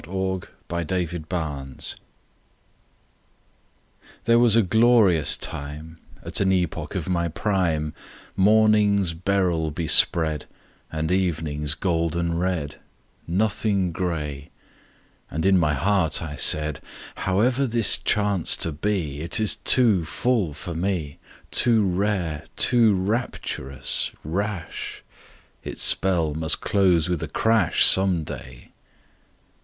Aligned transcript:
HE 0.03 0.07
FEARS 0.07 0.89
HIS 0.89 1.09
GOOD 1.11 1.25
FORTUNE 1.29 1.77
THERE 4.23 4.39
was 4.39 4.55
a 4.55 4.63
glorious 4.63 5.37
time 5.37 5.99
At 6.25 6.39
an 6.39 6.51
epoch 6.51 6.95
of 6.95 7.07
my 7.07 7.27
prime; 7.27 7.93
Mornings 8.35 9.13
beryl 9.13 9.69
bespread, 9.69 10.47
And 10.91 11.11
evenings 11.11 11.75
golden 11.75 12.35
red; 12.39 12.77
Nothing 13.27 13.91
gray: 13.91 14.49
And 15.29 15.45
in 15.45 15.59
my 15.59 15.75
heart 15.75 16.23
I 16.23 16.35
said, 16.35 16.81
"However 17.13 17.67
this 17.67 17.99
chanced 17.99 18.61
to 18.63 18.71
be, 18.71 19.21
It 19.21 19.39
is 19.39 19.57
too 19.57 20.03
full 20.03 20.55
for 20.55 20.73
me, 20.73 21.19
Too 21.51 21.85
rare, 21.87 22.45
too 22.55 22.95
rapturous, 22.95 24.11
rash, 24.23 25.03
Its 25.63 25.83
spell 25.83 26.33
must 26.33 26.59
close 26.59 27.07
with 27.07 27.21
a 27.21 27.27
crash 27.27 27.85
Some 27.85 28.23
day!" 28.23 28.71